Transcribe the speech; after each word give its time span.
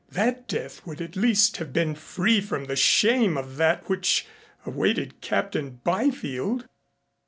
That 0.09 0.47
death 0.47 0.83
would 0.87 0.99
at 0.99 1.15
least 1.15 1.57
have 1.57 1.71
been 1.71 1.93
free 1.93 2.41
from 2.41 2.65
the 2.65 2.75
shame 2.75 3.37
of 3.37 3.57
that 3.57 3.87
which 3.87 4.25
awaited 4.65 5.21
Captain 5.21 5.79
Byfield. 5.83 6.67